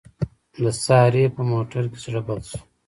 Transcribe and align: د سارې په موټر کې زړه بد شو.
د 0.63 0.65
سارې 0.85 1.25
په 1.35 1.41
موټر 1.51 1.83
کې 1.91 1.97
زړه 2.03 2.21
بد 2.27 2.41
شو. 2.49 2.59